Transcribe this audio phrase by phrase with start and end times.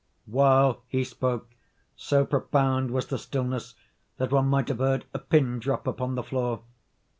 [0.25, 1.51] While he spoke,
[1.95, 3.75] so profound was the stillness
[4.17, 6.63] that one might have heard a pin drop upon the floor.